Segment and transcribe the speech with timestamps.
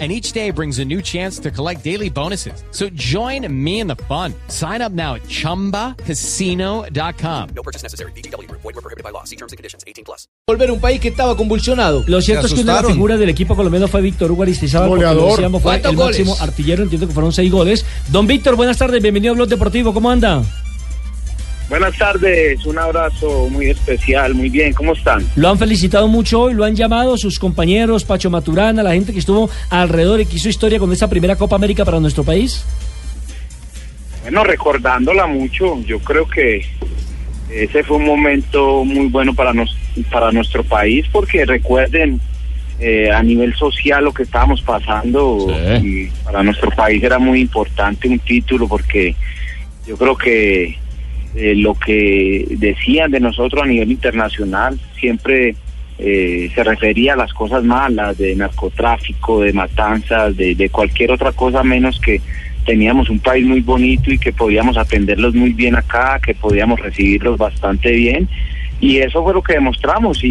[0.00, 2.64] and each day brings a new chance to collect daily bonuses.
[2.72, 4.34] So join me in the fun.
[4.48, 7.48] Sign up now at ChumbaCasino.com.
[7.54, 8.10] No purchase necessary.
[8.12, 8.50] BGW.
[8.50, 9.22] Void were prohibited by law.
[9.22, 9.84] See terms and conditions.
[9.86, 10.26] 18 plus.
[10.46, 12.04] volver un país que estaba convulsionado.
[12.06, 14.88] Lo cierto es que una de las figuras del equipo colombiano fue Víctor Hugo Aristizábal,
[14.90, 15.40] Goleador.
[15.50, 16.18] fue ¿Cuántos el goles?
[16.26, 17.84] máximo artillero, entiendo que fueron seis goles.
[18.10, 20.42] Don Víctor, buenas tardes, bienvenido a Blog Deportivo, ¿cómo anda?
[21.68, 25.26] Buenas tardes, un abrazo muy especial, muy bien, ¿cómo están?
[25.34, 29.18] Lo han felicitado mucho hoy, lo han llamado sus compañeros, Pacho Maturana, la gente que
[29.18, 32.66] estuvo alrededor y que hizo historia con esa primera Copa América para nuestro país.
[34.22, 36.66] Bueno, recordándola mucho, yo creo que
[37.50, 39.74] ese fue un momento muy bueno para, nos,
[40.10, 42.20] para nuestro país, porque recuerden
[42.78, 45.46] eh, a nivel social lo que estábamos pasando,
[45.82, 49.16] y para nuestro país era muy importante un título, porque
[49.86, 50.83] yo creo que
[51.34, 55.56] eh, lo que decían de nosotros a nivel internacional siempre
[55.98, 61.32] eh, se refería a las cosas malas, de narcotráfico, de matanzas, de, de cualquier otra
[61.32, 62.20] cosa menos que
[62.66, 67.36] teníamos un país muy bonito y que podíamos atenderlos muy bien acá, que podíamos recibirlos
[67.38, 68.28] bastante bien.
[68.80, 70.28] Y eso fue lo que demostramos y,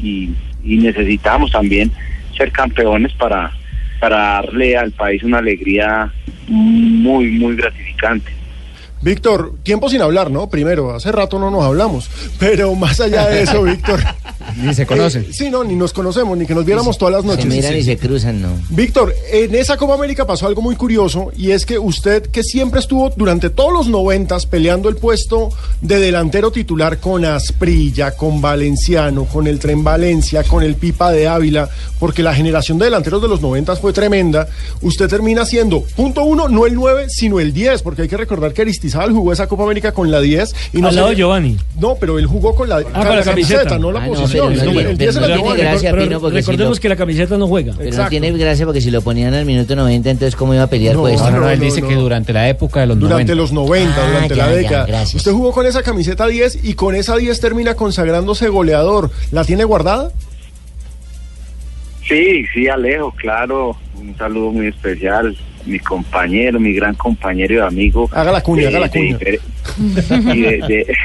[0.00, 0.30] y,
[0.64, 1.90] y- necesitamos también
[2.36, 3.52] ser campeones para,
[4.00, 6.10] para darle al país una alegría
[6.48, 8.30] muy, muy gratificante.
[9.02, 10.48] Víctor, tiempo sin hablar, ¿no?
[10.48, 12.08] Primero, hace rato no nos hablamos,
[12.38, 14.00] pero más allá de eso, Víctor.
[14.56, 15.22] Ni se conocen.
[15.22, 17.44] eh, sí, no, ni nos conocemos, ni que nos viéramos todas las noches.
[17.44, 17.86] Se miran Sí, y sí.
[17.86, 18.48] se cruzan, ¿no?
[18.70, 22.80] Víctor, en esa Copa América pasó algo muy curioso y es que usted, que siempre
[22.80, 29.24] estuvo durante todos los noventas peleando el puesto de delantero titular con Asprilla, con Valenciano,
[29.24, 33.28] con el Tren Valencia, con el Pipa de Ávila, porque la generación de delanteros de
[33.28, 34.48] los noventas fue tremenda,
[34.80, 38.52] usted termina siendo, punto uno, no el 9, sino el 10, porque hay que recordar
[38.52, 41.56] que Aristizábal jugó esa Copa América con la 10 y no Al lado Giovanni.
[41.78, 43.78] No, pero él jugó con la, con la camiseta.
[43.78, 44.41] no la Ah, posición.
[44.41, 46.36] no el, tiene- el 10 pero se la no llevó tiene gracia, Pero Pino, porque
[46.36, 47.72] si recordemos lo- que la camiseta no juega.
[47.76, 48.04] Pero Exacto.
[48.04, 50.94] no tiene gracia porque si lo ponían al minuto 90, entonces ¿cómo iba a pelear
[50.96, 51.20] No, pues?
[51.20, 51.88] no, no, él no, dice no.
[51.88, 53.34] que durante la época de los Durante 90.
[53.34, 55.02] los 90, Ah, durante ya, la década.
[55.14, 59.10] Usted jugó con esa camiseta 10 y con esa 10 termina consagrándose goleador.
[59.30, 60.10] ¿La tiene guardada?
[62.06, 63.76] Sí, sí, Alejo, claro.
[63.98, 65.36] Un saludo muy especial.
[65.64, 68.08] Mi compañero, mi gran compañero y amigo.
[68.12, 69.16] Haga la cuña, haga la cuña.
[69.78, 70.96] Y de, de,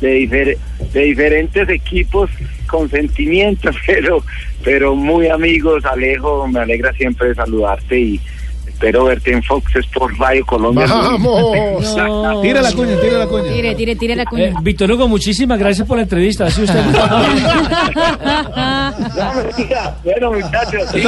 [0.00, 0.56] de difer-
[0.92, 2.30] de diferentes equipos
[2.66, 4.22] con sentimientos, pero,
[4.62, 6.46] pero muy amigos, Alejo.
[6.48, 8.20] Me alegra siempre saludarte y
[8.66, 10.86] espero verte en Fox Sports Radio Colombia.
[10.88, 11.54] ¡Vamos!
[11.96, 12.40] No.
[12.40, 13.52] Tira la cuña, tira la cuña.
[13.52, 14.54] Tire, tire, tire la Eh, cuña.
[14.62, 16.46] Víctor Hugo, muchísimas gracias por la entrevista.
[16.46, 16.82] Así usted...
[16.84, 16.94] No.
[20.02, 20.82] Bueno, muchachos.
[20.92, 21.02] sí,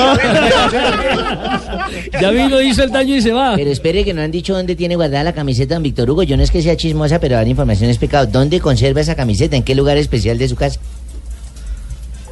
[2.21, 3.55] ya vino, hizo el daño y se va.
[3.57, 6.23] Pero espere que no han dicho dónde tiene guardada la camiseta don Víctor Hugo.
[6.23, 8.27] Yo no es que sea chismosa, pero dar información es pecado.
[8.27, 9.57] ¿Dónde conserva esa camiseta?
[9.57, 10.81] ¿En qué lugar especial de su casa?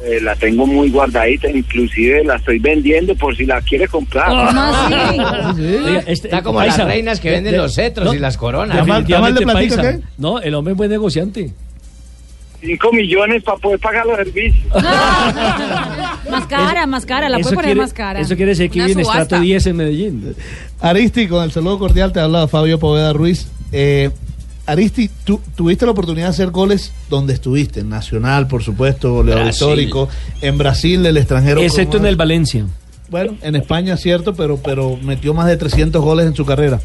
[0.07, 4.27] Eh, la tengo muy guardadita, inclusive la estoy vendiendo por si la quiere comprar.
[4.29, 4.93] ¿Cómo así?
[5.59, 8.19] Oiga, este- Está como Paisa, las reinas que de- venden de- los cetros no, y
[8.19, 8.77] las coronas.
[8.77, 10.09] ¿Llama- llama al de definitivamente, platica, Paisa.
[10.19, 11.51] No, el hombre es buen negociante.
[12.61, 14.63] Cinco millones para poder pagar los servicios.
[16.29, 18.19] Más cara, más cara, la puede poner quiere- más cara.
[18.19, 19.21] Eso quiere decir que subasta.
[19.21, 20.35] estrato 10 en Medellín.
[20.79, 23.47] Aristi, con el saludo cordial te habla Fabio Poveda Ruiz.
[23.71, 24.09] Eh,
[24.67, 29.43] Aristi, tú tuviste la oportunidad de hacer goles donde estuviste, en Nacional, por supuesto, goleador
[29.43, 29.67] Brasil.
[29.67, 30.09] histórico,
[30.41, 31.61] en Brasil, el extranjero.
[31.61, 32.65] Excepto en el Valencia.
[33.09, 36.81] Bueno, en España, cierto, pero, pero metió más de 300 goles en su carrera.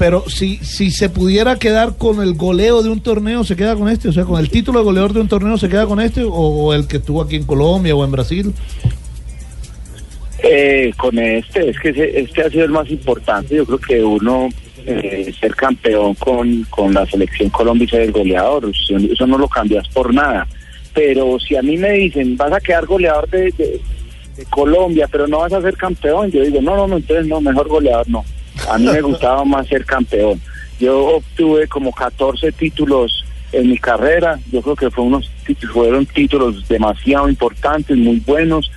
[0.00, 3.90] Pero si, si se pudiera quedar con el goleo de un torneo, ¿se queda con
[3.90, 4.08] este?
[4.08, 6.22] O sea, con el título de goleador de un torneo, ¿se queda con este?
[6.26, 8.54] ¿O, el que estuvo aquí en Colombia o en Brasil?
[10.42, 13.54] Eh, con este, es que este ha sido el más importante.
[13.54, 14.48] Yo creo que uno
[14.86, 19.48] eh, ser campeón con, con la selección Colombia y ser el goleador, eso, no lo
[19.48, 20.46] cambias por nada.
[20.94, 25.40] Pero si a mí me dicen, vas a quedar goleador de- de Colombia, pero no
[25.40, 28.24] vas a ser campeón, yo digo, no, no, no, entonces no, mejor goleador no.
[28.70, 30.40] A mí me gustaba más ser campeón.
[30.78, 34.38] Yo obtuve como 14 títulos en mi carrera.
[34.52, 35.30] Yo creo que fue unos
[35.72, 38.70] fueron títulos demasiado importantes, muy buenos,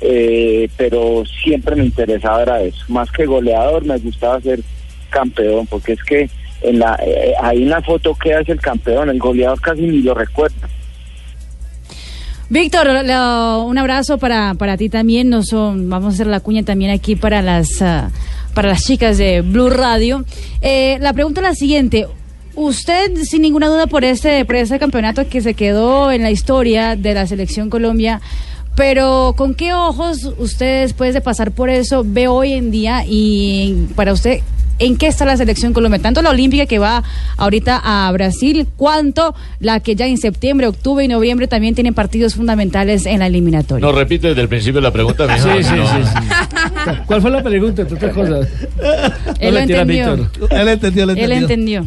[0.00, 2.84] eh, pero siempre me interesaba era eso.
[2.88, 4.60] Más que goleador, me gustaba ser
[5.10, 6.30] campeón, porque es que
[6.62, 10.02] en la, eh, ahí en la foto queda es el campeón, el goleador casi ni
[10.02, 10.68] lo recuerda.
[12.50, 15.30] Víctor, un abrazo para, para ti también.
[15.30, 18.10] Nos vamos a hacer la cuña también aquí para las ah,
[18.54, 20.24] para las chicas de Blue Radio.
[20.60, 22.08] Eh, la pregunta es la siguiente.
[22.56, 26.96] Usted, sin ninguna duda, por este, por este campeonato que se quedó en la historia
[26.96, 28.20] de la selección Colombia,
[28.74, 33.86] pero ¿con qué ojos usted, después de pasar por eso, ve hoy en día y
[33.94, 34.40] para usted,
[34.80, 36.00] en qué está la selección Colombia?
[36.00, 37.04] Tanto la olímpica que va
[37.36, 42.34] ahorita a Brasil, cuanto la que ya en septiembre, octubre y noviembre también tienen partidos
[42.34, 43.86] fundamentales en la eliminatoria.
[43.86, 45.26] No, repite desde el principio la pregunta.
[45.38, 45.86] Sí, sí, no.
[45.86, 46.90] sí, sí.
[47.06, 47.82] ¿Cuál fue la pregunta?
[47.82, 48.48] entre otras cosas?
[49.38, 50.16] Él lo entendió.
[50.16, 50.48] Víctor.
[50.50, 51.86] Él entendió, él Él entendió.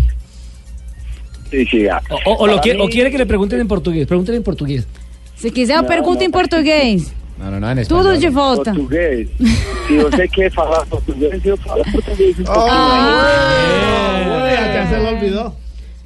[1.51, 1.85] Sí, sí.
[2.25, 4.07] O, quiere, o mí- quiere que le pregunten en portugués.
[4.07, 4.87] Pregúntenle en portugués.
[5.35, 6.27] Se quiser, pergunta não.
[6.27, 7.11] em português.
[7.37, 8.19] No, no, no, en Tudo español.
[8.21, 8.71] de volta.
[8.73, 9.27] Português.
[9.87, 12.65] Se você quer falar português, eu falo português um pouquinho.
[12.69, 15.55] Ah, Uy, acá se lo olvidó.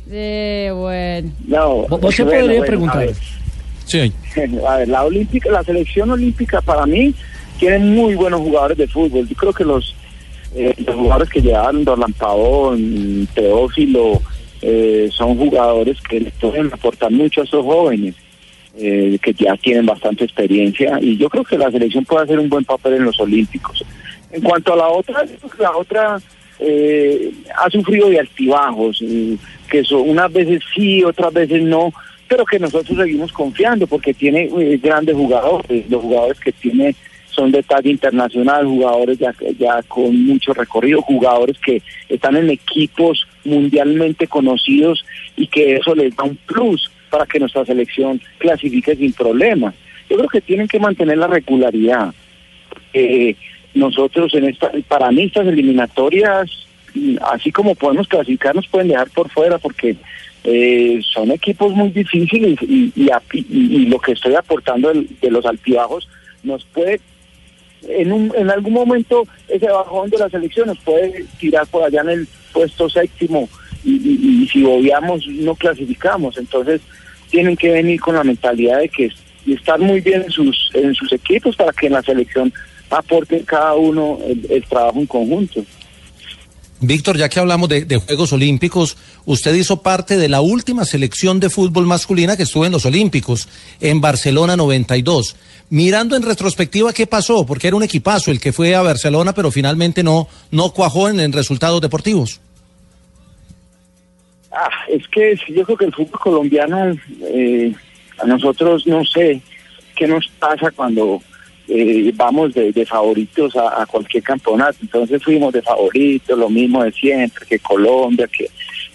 [0.09, 1.31] eh, bueno.
[1.47, 2.97] Não, Vo- Você bueno, poderia bueno, perguntar.
[2.97, 3.15] a ver.
[3.85, 4.11] Sí.
[4.67, 7.13] A ver, la olímpica, la selección olímpica para mí
[7.59, 9.27] tiene muy buenos jugadores de fútbol.
[9.27, 9.95] Yo creo que los,
[10.55, 14.21] eh, los jugadores que llevaron Dorlan Pavón, Teófilo,
[14.61, 18.15] eh, son jugadores que les pueden aportar mucho a esos jóvenes,
[18.77, 20.99] eh, que ya tienen bastante experiencia.
[21.01, 23.83] Y yo creo que la selección puede hacer un buen papel en los olímpicos.
[24.31, 25.25] En cuanto a la otra,
[25.59, 26.19] la otra
[26.59, 29.37] eh, ha sufrido de altibajos, eh,
[29.69, 31.93] que son unas veces sí, otras veces no,
[32.27, 36.95] pero que nosotros seguimos confiando porque tiene eh, grandes jugadores, los jugadores que tiene
[37.29, 43.27] son de talla internacional, jugadores ya, ya con mucho recorrido, jugadores que están en equipos
[43.45, 49.13] mundialmente conocidos y que eso les da un plus para que nuestra selección clasifique sin
[49.13, 49.75] problemas.
[50.09, 52.13] Yo creo que tienen que mantener la regularidad.
[52.93, 53.35] Eh,
[53.73, 56.49] nosotros en esta, para mí estas eliminatorias,
[56.93, 59.95] mm, así como podemos clasificar, nos pueden dejar por fuera porque
[60.43, 62.91] eh, son equipos muy difíciles y,
[63.89, 66.07] lo que estoy aportando de, los altibajos
[66.43, 67.01] nos puede,
[67.87, 72.01] en, un, en algún momento, ese bajón de la selección nos puede tirar por allá
[72.01, 73.49] en el puesto séptimo
[73.83, 76.37] y, si obviamos no clasificamos.
[76.37, 76.81] Entonces
[77.29, 79.11] tienen que venir con la mentalidad de que
[79.45, 82.53] estar muy bien en sus, en sus equipos para que en la selección
[82.89, 84.19] aporten cada uno
[84.49, 85.65] el, trabajo en conjunto.
[86.79, 91.49] Víctor, ya que hablamos de, Juegos Olímpicos, usted hizo parte de la última selección de
[91.49, 93.49] fútbol masculina que estuvo en los Olímpicos,
[93.81, 95.35] en Barcelona 92.
[95.69, 97.45] Mirando en retrospectiva, ¿qué pasó?
[97.45, 101.33] Porque era un equipazo el que fue a Barcelona, pero finalmente no, no cuajó en
[101.33, 102.41] resultados deportivos.
[104.59, 107.71] Ah, es que yo creo que el fútbol colombiano, eh,
[108.17, 109.39] a nosotros no sé
[109.95, 111.21] qué nos pasa cuando
[111.67, 114.79] eh, vamos de, favoritos a, cualquier campeonato.
[114.81, 118.49] Entonces fuimos de favoritos, lo mismo de siempre, que Colombia, que,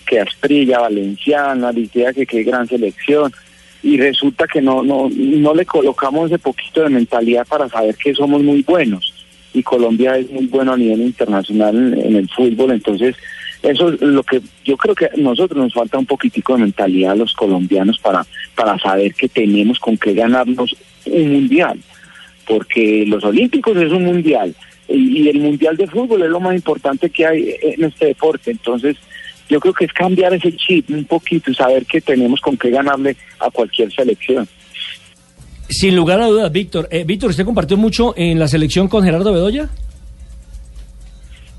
[0.04, 3.32] que Asprilla, Valenciana, Alicia, que qué gran selección.
[3.84, 8.14] Y resulta que no, no, no le colocamos ese poquito de mentalidad para saber que
[8.14, 9.14] somos muy buenos.
[9.54, 13.14] Y Colombia es muy bueno a nivel internacional en el fútbol, entonces
[13.62, 17.16] eso es lo que yo creo que a nosotros nos falta un poquitico de mentalidad
[17.16, 20.74] los colombianos para, para saber que tenemos con qué ganarnos
[21.06, 21.78] un mundial,
[22.46, 24.54] porque los olímpicos es un mundial
[24.88, 28.50] y, y el mundial de fútbol es lo más importante que hay en este deporte,
[28.50, 28.96] entonces
[29.48, 32.70] yo creo que es cambiar ese chip un poquito y saber que tenemos con qué
[32.70, 34.48] ganarle a cualquier selección.
[35.68, 36.88] Sin lugar a dudas, Víctor.
[36.90, 39.70] Eh, Víctor, ¿usted compartió mucho en la selección con Gerardo Bedoya?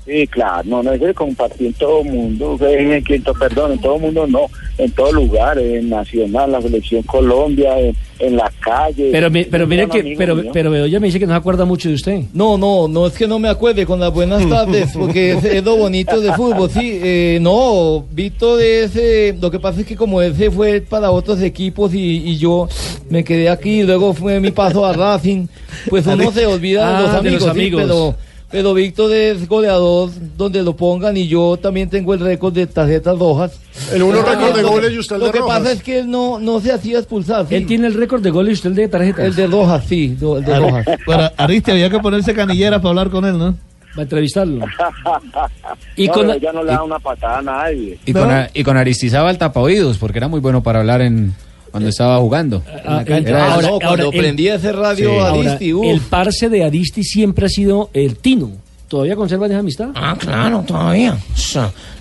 [0.06, 3.78] Sí, claro, no, no es de compartir en todo mundo, en, en, en- perdón, en
[3.80, 4.40] todo mundo no,
[4.76, 9.08] en todo lugar, en Nacional, la selección Colombia, en, en la calle.
[9.10, 10.50] Pero, mi- pero mire que, pero, mío.
[10.52, 12.20] pero Bedoya me dice que no se acuerda mucho de usted.
[12.34, 15.64] No, no, no es que no me acuerde con las buenas tardes, porque es, es
[15.64, 16.68] lo bonito de fútbol.
[16.68, 21.10] Sí, eh, no, Víctor es, eh, lo que pasa es que como ese fue para
[21.12, 22.68] otros equipos y, y yo
[23.08, 25.46] me quedé aquí, luego fue mi paso a Racing,
[25.88, 27.82] pues uno se olvida de Ah, los de amigos, los sí, amigos.
[27.82, 28.16] pero,
[28.50, 33.18] pero Víctor es goleador donde lo pongan y yo también tengo el récord de tarjetas
[33.18, 33.58] rojas.
[33.92, 35.58] El uno récord de Lo que- goles y usted el Lo de que rojas.
[35.58, 37.48] pasa es que él no, no se hacía expulsar.
[37.48, 37.54] sí.
[37.56, 39.24] Él tiene el récord de goles y usted el de tarjetas.
[39.24, 40.86] El de rojas, sí, el de rojas.
[41.06, 43.56] Bueno, Aristi, había que ponerse canillera para hablar con él, ¿no?
[43.96, 44.64] Va a entrevistarlo.
[45.96, 47.98] Y No, con pero no le da una patada a nadie.
[48.04, 51.34] Y con, a- y con Aristizábal tapaoídos, porque era muy bueno para hablar en
[51.74, 52.62] cuando estaba jugando.
[52.68, 53.30] en la Ah, cancha.
[53.30, 55.84] ahora- Ah, no, ahora cuando el- ese radio Ahora, Aristi, uf.
[55.86, 58.52] el parce de Aristi siempre ha sido el Tino.
[58.86, 59.88] ¿Todavía conservan esa amistad?
[59.96, 61.16] Ah, claro, todavía.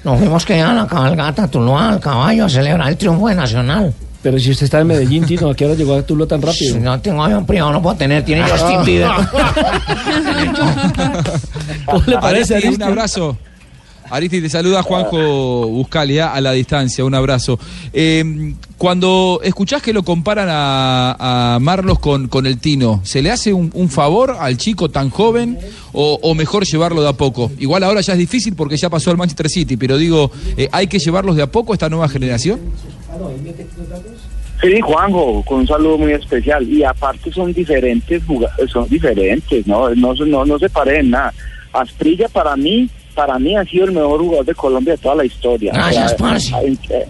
[0.03, 3.91] Nos fuimos que a la cabalgata, Tuluá, al caballo, a celebrar el triunfo de Nacional.
[4.21, 6.77] Pero si usted está en Medellín, Tino, ¿a qué hora llegó a Tuluá tan rápido?
[6.79, 9.09] No tengo avión privado, no puedo tener, tiene Justin Bieber.
[11.85, 12.75] ¿Cómo le parece, Aristi?
[12.75, 13.37] un abrazo.
[14.13, 17.57] Aristi, te saluda Juanjo Buscalia a la distancia, un abrazo.
[17.93, 23.31] Eh, Cuando escuchás que lo comparan a, a Marlos con, con el Tino, ¿se le
[23.31, 25.57] hace un, favor al chico tan joven
[25.93, 27.51] o, mejor llevarlo de a poco?
[27.57, 30.85] Igual ahora ya es difícil porque ya pasó al Manchester City, pero digo, eh, ¿hay
[30.85, 32.59] que llevarlos de a poco esta nueva generación?
[34.61, 36.69] Sí, Juanjo, con un saludo muy especial.
[36.69, 38.21] Y aparte son diferentes,
[38.71, 39.89] son diferentes, ¿no?
[39.95, 41.33] No, no, no se parecen nada.
[41.73, 45.25] Asprilla para mí, para mí ha sido el mejor jugador de Colombia de toda la
[45.25, 45.71] historia.
[45.73, 46.51] Gracias, parce.
[46.89, 47.05] eh,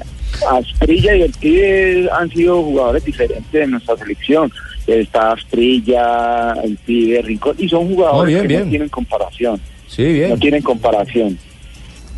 [0.50, 4.52] Asprilla y el pibe han sido jugadores diferentes en nuestra selección.
[4.88, 8.64] Está Asprilla, el pibe, Rincón, y son jugadores bien, que bien.
[8.64, 9.62] no tienen comparación.
[9.88, 10.30] Sí, bien.
[10.32, 11.38] No tienen comparación.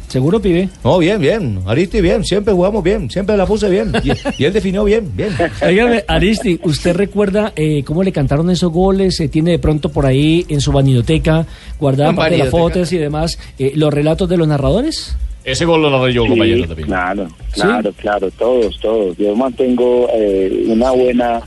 [0.07, 0.69] ¿Seguro, pibe?
[0.83, 1.59] No, bien, bien.
[1.65, 2.23] Aristi, bien.
[2.23, 3.09] Siempre jugamos bien.
[3.09, 3.91] Siempre la puse bien.
[4.03, 5.29] Y, y él definió bien, bien.
[5.61, 9.15] Óigame, Aristi, ¿usted recuerda eh, cómo le cantaron esos goles?
[9.17, 11.45] ¿Se tiene de pronto por ahí en su vanidoteca,
[11.79, 15.15] guardada parte de las fotos y demás, eh, los relatos de los narradores?
[15.43, 16.87] Ese gol lo narré yo, Sí, compañero, también.
[16.87, 19.15] Claro, claro, claro, todos, todos.
[19.17, 21.41] Yo mantengo eh, una buena,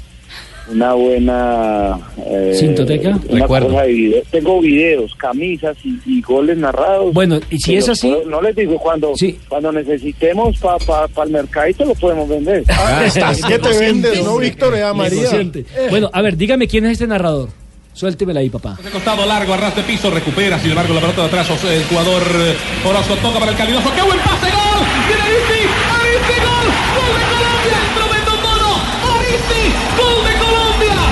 [0.71, 3.19] una buena eh, ¿Cintoteca?
[3.29, 3.69] una Recuerdo.
[3.69, 4.23] cosa de video.
[4.31, 7.13] Tengo videos, camisas y, y goles narrados.
[7.15, 9.13] Bueno, y si es así- puedo- no les digo cuando,
[9.49, 12.65] cuando necesitemos para pa, pa el mercadito lo podemos vender.
[12.69, 14.75] Ah, estás que te vendes, ¿no, Víctor?
[14.77, 15.19] Eh, María.
[15.19, 15.65] Negociante.
[15.91, 17.49] Bueno, a ver, dígame quién es este narrador.
[17.95, 18.79] Suéltemela ahí, papá.
[18.85, 22.23] De costado largo, arras de piso, recupera, sin embargo, la pelota de atrás, el jugador
[22.23, 22.55] eh,
[22.89, 23.91] Orozco toca para el calidoso.
[23.93, 24.58] ¡Qué buen pase!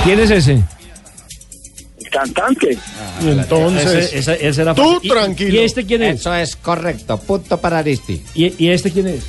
[0.07, 0.63] ¿Quién es ese?
[2.09, 2.77] Cantante.
[3.21, 4.99] Entonces, Ese- ese- ese era tú fácil.
[5.03, 5.53] ¿Y- tranquilo.
[5.53, 6.21] ¿Y este quién es?
[6.21, 7.17] Eso es correcto.
[7.17, 8.23] Punto para Aristi.
[8.33, 9.23] ¿Y, y este quién es?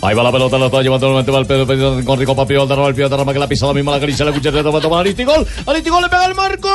[0.00, 2.54] Ahí va la pelota, la está llevando nuevamente va el Pedro, Pedro con Rico Papi,
[2.54, 5.00] Valderrama, el Pío Tarrama que la pisa la misma la acaricia, la cuchara, toma, toma,
[5.00, 6.68] Aristi, gol, Aristi, gol, le pega el marco,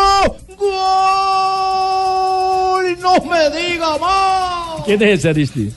[1.63, 4.83] gol, no me diga más.
[4.85, 5.71] ¿Quién es ese Aristi?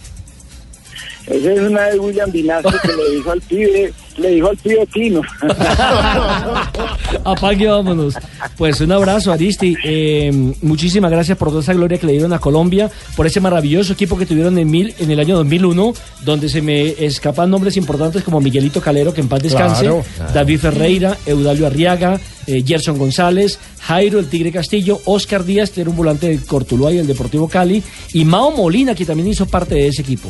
[1.29, 4.87] Esa es una de William Vinasco que le dijo al pibe, le dijo al pibe
[4.93, 5.23] Tino.
[7.25, 8.15] Apague, vámonos.
[8.57, 9.77] Pues un abrazo, Aristi.
[9.85, 13.93] Eh, muchísimas gracias por toda esa gloria que le dieron a Colombia, por ese maravilloso
[13.93, 15.95] equipo que tuvieron en, mil, en el año 2001,
[16.25, 20.05] donde se me escapan nombres importantes como Miguelito Calero, que en paz descanse, Claro.
[20.33, 25.91] David Ferreira, Eudalio Arriaga, eh, Gerson González, Jairo el Tigre Castillo, Oscar Díaz, que era
[25.91, 27.83] un volante del Cortuluá y el Deportivo Cali,
[28.13, 30.29] y Mao Molina, que también hizo parte de ese equipo.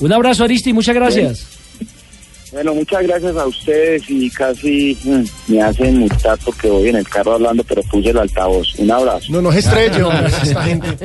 [0.00, 1.46] Un abrazo, Aristi, muchas gracias.
[2.52, 7.08] Bueno, muchas gracias a ustedes y casi mm, me hacen multar porque voy en el
[7.08, 8.74] carro hablando, pero puse el altavoz.
[8.78, 9.32] Un abrazo.
[9.32, 10.98] No nos estrelle, hombre, esta gente.